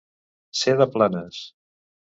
Ser 0.61 0.73
de 0.81 0.89
Planes. 0.97 1.47